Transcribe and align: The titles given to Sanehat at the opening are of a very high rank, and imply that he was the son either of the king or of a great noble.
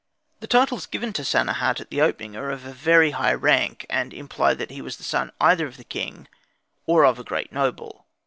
The 0.39 0.47
titles 0.47 0.87
given 0.87 1.13
to 1.13 1.21
Sanehat 1.23 1.79
at 1.79 1.91
the 1.91 2.01
opening 2.01 2.35
are 2.35 2.49
of 2.49 2.65
a 2.65 2.73
very 2.73 3.11
high 3.11 3.35
rank, 3.35 3.85
and 3.87 4.15
imply 4.15 4.55
that 4.55 4.71
he 4.71 4.81
was 4.81 4.97
the 4.97 5.03
son 5.03 5.31
either 5.39 5.67
of 5.67 5.77
the 5.77 5.83
king 5.83 6.27
or 6.87 7.05
of 7.05 7.19
a 7.19 7.23
great 7.23 7.51
noble. 7.53 8.07